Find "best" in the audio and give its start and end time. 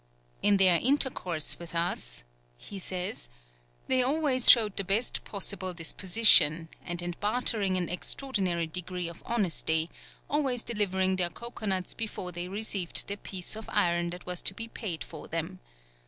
4.83-5.23